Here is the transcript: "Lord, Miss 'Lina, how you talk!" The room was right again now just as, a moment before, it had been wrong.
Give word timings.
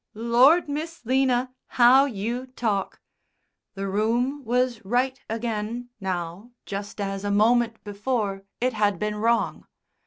"Lord, 0.15 0.67
Miss 0.67 1.05
'Lina, 1.05 1.53
how 1.77 2.05
you 2.05 2.47
talk!" 2.47 2.99
The 3.75 3.87
room 3.87 4.43
was 4.43 4.83
right 4.83 5.19
again 5.29 5.89
now 5.99 6.53
just 6.65 6.99
as, 6.99 7.23
a 7.23 7.29
moment 7.29 7.83
before, 7.83 8.43
it 8.59 8.73
had 8.73 8.97
been 8.97 9.17
wrong. 9.17 9.67